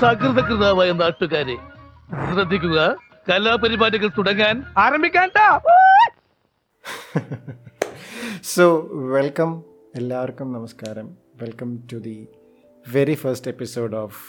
[0.00, 1.56] സകൃതകൃതാവായ നാട്ടുകാരെ
[2.32, 2.96] ശ്രദ്ധിക്കുക.
[3.30, 5.30] കലാപരിപാടികൾ തുടങ്ങാൻ ആരംഭിക്കാൻ
[8.44, 9.62] സോ വെൽക്കം
[9.96, 11.06] എല്ലാവർക്കും നമസ്കാരം.
[11.42, 12.28] Welcome to the
[12.88, 14.20] very first episode of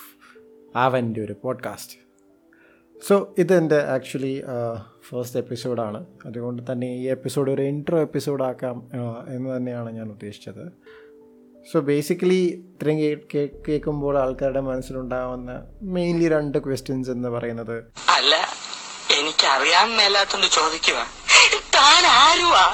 [0.75, 1.97] ആവന്റെ ഒരു പോഡ്കാസ്റ്റ്
[3.07, 4.43] സോ ഇതെന്റെ ആക്ച്വലി
[5.09, 8.89] ഫസ്റ്റ് എപ്പിസോഡാണ് അതുകൊണ്ട് തന്നെ ഈ എപ്പിസോഡ് ഒരു ഇൻട്രോ എപ്പിസോഡാക്കാം
[9.27, 10.63] എന്ന് തന്നെയാണ് ഞാൻ ഉദ്ദേശിച്ചത്.
[11.69, 15.51] സോ ബേസിക്കലി ഇത്രയും കേ കേൾക്കുമ്പോൾ ആൾക്കാരുടെ മനസ്സിലുണ്ടാവുന്ന
[15.95, 17.75] മെയിൻലി രണ്ട് ക്വസ്റ്റ്യൻസ് എന്ന് പറയുന്നത്.
[18.17, 18.33] അല്ല
[19.19, 20.99] എനിക്ക് അറിയാൻ മേലാത്തോണ്ട് ചോദിക്കുക
[21.77, 22.65] താൻ ആരുവാ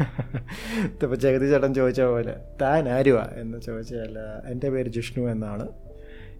[1.04, 4.14] ഇപ്പൊ ജഗതി ചേട്ടൻ ചോദിച്ച പോലെ താൻ ആരുവാ എന്ന് ചോദിച്ചാൽ
[4.52, 5.66] എന്റെ പേര് ജിഷ്ണു എന്നാണ്.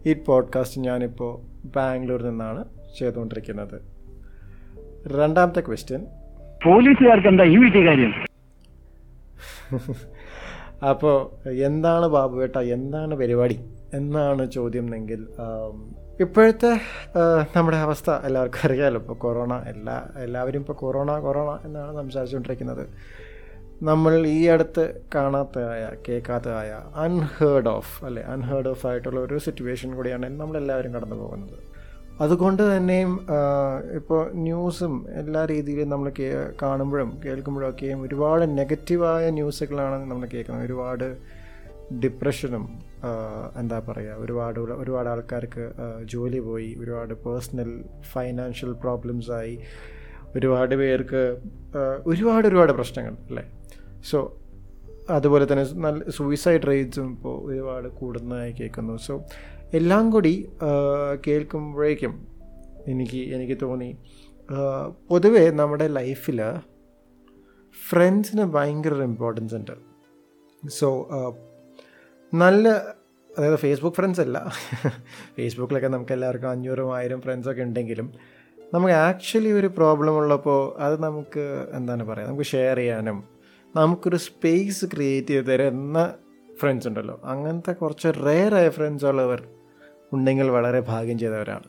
[0.09, 1.33] ഈ പോഡ്കാസ്റ്റ് ഞാനിപ്പോൾ
[1.75, 2.63] ബാംഗ്ലൂരിൽ നിന്നാണ്
[2.99, 3.77] ചെയ്തുകൊണ്ടിരിക്കുന്നത്.
[5.17, 6.03] രണ്ടാമത്തെ ക്വസ്റ്റ്യൻ
[6.65, 8.13] പോലീസുകാർക്ക് എന്താ ഈ വീട്ടിൽ കാര്യം?
[10.89, 11.17] അപ്പോൾ
[11.51, 13.59] എന്താണ് ബാബുവേട്ട എന്താണ് പരിപാടി?
[13.95, 15.29] എന്നാണ് ചോദ്യം എങ്കിൽ
[16.21, 16.81] ഇപ്പോഴത്തെ
[17.57, 22.85] നമ്മുടെ അവസ്ഥ എല്ലാവർക്കും അറിയാമല്ലോ ഇപ്പോൾ കൊറോണ എല്ലാ എല്ലാവരും ഇപ്പോൾ കൊറോണ കൊറോണ എന്നാണ് സംസാരിച്ചുകൊണ്ടിരിക്കുന്നത്.
[23.83, 30.95] നമ്മൾ ഈ അടുത്ത് കാണാത്തതായ കേൾക്കാത്തതായ അൺഹേർഡ് ഓഫ് അല്ലെ അൺഹേർഡ് ഓഫ് ആയിട്ടുള്ള ഒരു സിറ്റുവേഷൻ കൂടിയാണ് നമ്മളെല്ലാവരും
[30.95, 31.70] കടന്നു പോകുന്നത്
[32.25, 33.13] അതുകൊണ്ട് തന്നെയും
[33.99, 36.09] ഇപ്പോൾ ന്യൂസും എല്ലാ രീതിയിലും നമ്മൾ
[36.63, 40.67] കാണുമ്പോഴും കേൾക്കുമ്പോഴും ഒക്കെയും ഒരുപാട് നെഗറ്റീവായ ന്യൂസുകളാണ് നമ്മൾ കേൾക്കുന്നത്.
[40.67, 41.07] ഒരുപാട്
[42.03, 42.65] ഡിപ്രഷനും
[43.61, 45.65] എന്താ പറയുക ഒരുപാട് ഒരുപാട് ആൾക്കാർക്ക്
[46.13, 47.71] ജോലി പോയി ഒരുപാട് പേഴ്സണൽ
[48.13, 49.55] ഫൈനാൻഷ്യൽ പ്രോബ്ലംസായി
[50.37, 51.23] ഒരുപാട് പേർക്ക്
[52.07, 53.45] ഒരുപാട് ഒരുപാട് പ്രശ്നങ്ങൾ അല്ലേ?
[54.11, 54.19] സോ
[55.11, 58.97] അതുപോലെ തന്നെ നല്ല സൂയിസൈഡ് റേറ്റ്സും ഇപ്പോൾ ഒരുപാട് കൂടുന്നതായി കേൾക്കുന്നു.
[58.97, 59.15] സോ
[59.75, 60.49] എല്ലാം കൂടി
[61.27, 62.29] കേൾക്കുമ്പോഴേക്കും
[62.87, 63.97] എനിക്ക് എനിക്ക് തോന്നി.
[65.09, 66.41] പൊതുവേ നമ്മുടെ ലൈഫിൽ
[67.91, 69.75] ഫ്രണ്ട്സിന് ഭയങ്കര ഇമ്പോർട്ടൻസ് ഉണ്ട്.
[70.69, 70.89] സോ
[72.35, 72.69] നല്ല
[73.39, 74.53] അതായത് ഫേസ്ബുക്ക് ഫ്രണ്ട്സ് അല്ല.
[75.37, 78.13] ഫേസ്ബുക്കിലൊക്കെ നമുക്ക് എല്ലാവർക്കും അഞ്ഞൂറും ആയിരം ഫ്രണ്ട്സൊക്കെ ഉണ്ടെങ്കിലും
[78.75, 83.25] നമുക്ക് ആക്ച്വലി ഒരു പ്രോബ്ലം ഉള്ളപ്പോൾ അത് നമുക്ക് എന്താണ് പറയുക നമുക്ക് ഷെയർ ചെയ്യാനും
[83.77, 86.15] നമുക്കൊരു സ്പേസ് ക്രിയേറ്റ് ചെയ്ത് തരുന്ന
[86.61, 87.21] ഫ്രണ്ട്സ് ഉണ്ടല്ലോ.
[87.25, 89.49] അങ്ങനത്തെ കുറച്ച് റെയറായ ഫ്രണ്ട്സ് ഉള്ളവർ
[90.13, 91.69] ഉണ്ടെങ്കിൽ വളരെ ഭാഗ്യം ചെയ്തവരാണ്.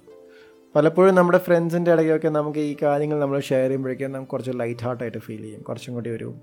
[0.75, 5.41] പലപ്പോഴും നമ്മുടെ ഫ്രണ്ട്സിന്റെ ഇടയ്ക്കൊക്കെ നമുക്ക് ഈ കാര്യങ്ങൾ നമ്മൾ ഷെയർ ചെയ്യുമ്പോഴേക്കും നമുക്ക് കുറച്ച് ലൈറ്റ് ഹാർട്ടായിട്ട് ഫീൽ
[5.41, 5.61] ചെയ്യും.
[5.61, 6.35] കുറച്ചും കൂടി ഒരു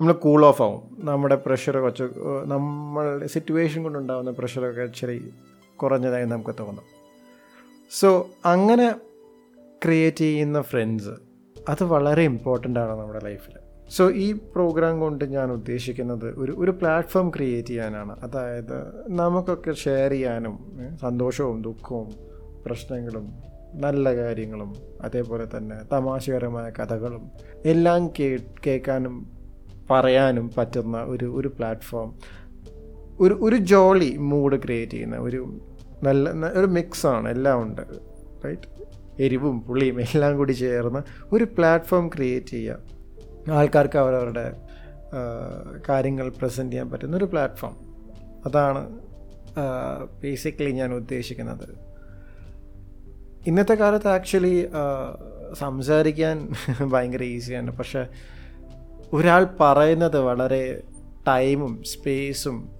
[0.00, 0.96] നമ്മൾ കൂൾ ഓഫ് ആവും.
[0.98, 2.04] നമ്മുടെ പ്രഷർ കുറച്ച്
[2.44, 5.32] നമ്മളുടെ സിറ്റുവേഷൻ കൊണ്ടുണ്ടാകുന്ന പ്രഷറൊക്കെ ഇച്ചിരി
[5.76, 6.84] കുറഞ്ഞതായി നമുക്ക് തോന്നും.
[7.90, 8.94] സോ അങ്ങനെ
[9.84, 11.14] ക്രിയേറ്റ് ചെയ്യുന്ന ഫ്രണ്ട്സ്
[11.68, 13.52] അത് വളരെ ഇമ്പോർട്ടന്റ് ആണ് നമ്മുടെ ലൈഫിൽ
[13.96, 18.12] സോ ഈ പ്രോഗ്രാം കൊണ്ട് ഞാൻ ഉദ്ദേശിക്കുന്നത് ഒരു ഒരു പ്ലാറ്റ്ഫോം ക്രിയേറ്റ് ചെയ്യാനാണ്.
[18.22, 18.76] അതായത്
[19.08, 20.56] നമുക്കൊക്കെ ഷെയർ ചെയ്യാനും
[21.00, 22.08] സന്തോഷവും ദുഃഖവും
[22.66, 23.26] പ്രശ്നങ്ങളും
[23.74, 27.24] നല്ല കാര്യങ്ങളും അതേപോലെ തന്നെ തമാശകരമായ കഥകളും
[27.64, 28.28] എല്ലാം കേ
[28.66, 29.16] കേൾക്കാനും
[29.90, 32.10] പറയാനും പറ്റുന്ന ഒരു ഒരു പ്ലാറ്റ്ഫോം
[33.20, 35.40] ഒരു ഒരു ജോളി മൂഡ് ക്രിയേറ്റ് ചെയ്യുന്ന ഒരു
[36.02, 37.82] നല്ല ഒരു മിക്സാണ് എല്ലാം ഉണ്ട്.
[38.44, 38.68] റൈറ്റ്
[39.22, 41.00] എരിവും പുളിയും എല്ലാം കൂടി ചേർന്ന്
[41.32, 42.99] ഒരു പ്ലാറ്റ്ഫോം ക്രിയേറ്റ് ചെയ്യുക
[43.48, 44.52] ആൾക്കാർക്ക് അവരവരുടെ
[45.88, 47.76] കാര്യങ്ങൾ പ്രസന്റ് ചെയ്യാൻ പറ്റുന്നൊരു പ്ലാറ്റ്ഫോം
[48.46, 49.00] അതാണ്
[50.22, 51.90] ബേസിക്കലി ഞാൻ ഉദ്ദേശിക്കുന്നത്.
[53.46, 54.68] ഇന്നത്തെ കാലത്ത് ആക്ച്വലി
[55.52, 56.48] സംസാരിക്കാൻ
[56.92, 58.08] ഭയങ്കര ഈസിയാണ് പക്ഷെ
[59.12, 60.82] ഒരാൾ പറയുന്നത് വളരെ
[61.28, 62.79] ടൈമും സ്പേസും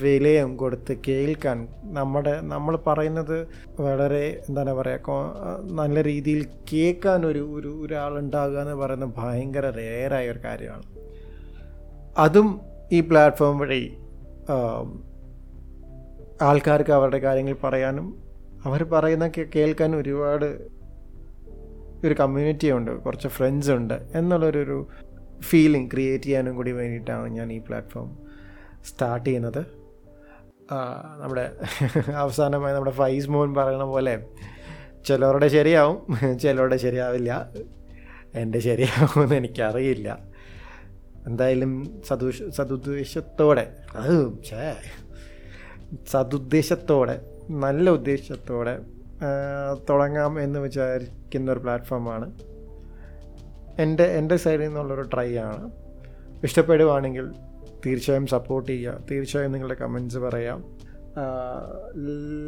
[0.00, 3.46] വിലയും കൊടുത്ത് കേൾക്കാൻ നമ്മുടെ നമ്മൾ പറയുന്നത്
[3.80, 5.10] വളരെ എന്താണ് പറയുക
[5.62, 10.82] നല്ല രീതിയിൽ കേൾക്കാൻ ഒരു ഒരു ഒരാളുണ്ടാകുക എന്ന് പറയുന്നത് ഭയങ്കര റെയറായ ഒരു കാര്യമാണ്.
[12.18, 12.60] അതും
[12.92, 13.96] ഈ പ്ലാറ്റ്ഫോം വഴി
[16.42, 18.18] ആൾക്കാർക്ക് അവരുടെ കാര്യങ്ങൾ പറയാനും
[18.64, 20.70] അവർ പറയുന്ന കേൾക്കാൻ ഒരുപാട്
[22.06, 24.88] ഒരു കമ്മ്യൂണിറ്റി ഉണ്ട് കുറച്ച് ഫ്രണ്ട്സ് ഉണ്ട് എന്നുള്ളൊരു
[25.40, 28.29] ഫീലിംഗ് ക്രിയേറ്റ് ചെയ്യാനും കൂടി വേണ്ടിയിട്ടാണ് ഞാൻ ഈ പ്ലാറ്റ്ഫോം
[28.84, 29.66] സ്റ്റാർട്ട് ചെയ്യുന്നത്.
[31.20, 31.56] നമ്മുടെ
[32.16, 34.26] അവസാനമായി നമ്മുടെ ഫൈസ് മോൻ പറയുന്ന പോലെ
[35.06, 35.98] ചിലവരുടെ ശരിയാവും
[36.38, 37.48] ചിലവരുടെ ശരിയാവില്ല.
[38.34, 40.18] എന്റെ ശരിയാവുമെന്ന് എനിക്കറിയില്ല.
[41.26, 44.74] എന്തായാലും സദുഷ സതുദ്ദേശത്തോടെ അത് ഛേ
[46.10, 47.20] സതുദ്ദേശത്തോടെ
[47.50, 48.78] നല്ല ഉദ്ദേശത്തോടെ
[49.90, 52.26] തുടങ്ങാം എന്ന് വിചാരിക്കുന്ന ഒരു പ്ലാറ്റ്ഫോമാണ്.
[53.78, 55.70] എന്റെ എന്റെ സൈഡിൽ നിന്നുള്ളൊരു ട്രൈ ആണ്
[56.42, 57.26] ഇഷ്ടപ്പെടുവാണെങ്കിൽ
[57.86, 60.60] തീർച്ചയായും സപ്പോർട്ട് ചെയ്യുക തീർച്ചയായും നിങ്ങളുടെ കമൻസ് പറയാം.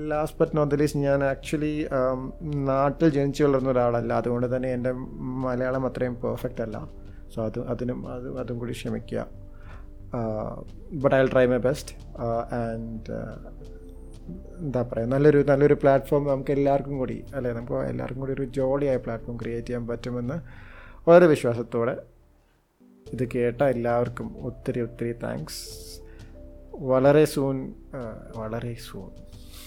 [0.09, 1.87] ലാസ്റ്റ് ബട്ട് നോട്ട് ലീസ്റ്റ് ഞാൻ ആക്ച്വലി
[2.71, 4.13] നാട്ടിൽ ജനിച്ചു വളർന്ന ഒരാളല്ല.
[4.13, 4.93] അതുകൊണ്ട് തന്നെ എന്റെ
[5.47, 6.89] മലയാളം അത്രയും പെർഫെക്റ്റ് അല്ല.
[7.35, 9.27] സോ അത് അതിനും അത് അതും കൂടി ക്ഷമിക്കുക.
[10.93, 11.95] But I try my best
[12.55, 13.13] and
[14.59, 17.53] എന്താ പറയുക നല്ലൊരു നല്ലൊരു പ്ലാറ്റ്ഫോം നമുക്ക് എല്ലാവർക്കും കൂടി അല്ലേ?
[17.53, 20.37] നമുക്ക് എല്ലാവർക്കും കൂടി ഒരു ജോളിയായ പ്ലാറ്റ്ഫോം ക്രിയേറ്റ് ചെയ്യാൻ പറ്റുമെന്ന്
[21.09, 22.12] വളരെ വിശ്വാസത്തോടെ
[23.07, 25.63] ഇത് കേട്ട എല്ലാവർക്കും ഒത്തിരി ഒത്തിരി താങ്ക്സ്
[26.75, 27.75] വളരെ സൂൺ
[28.37, 29.11] വളരെ സൂൺ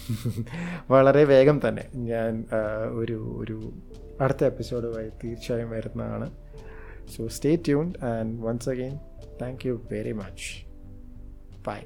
[0.92, 2.46] വളരെ വേഗം തന്നെ ഞാൻ
[2.92, 3.74] ഒരു ഒരു
[4.22, 6.32] അടുത്ത എപ്പിസോഡുമായി തീർച്ചയായും വരുന്നതാണ്.
[7.18, 9.00] So stay tune and once again
[9.42, 10.66] thank you very much
[11.68, 11.82] bye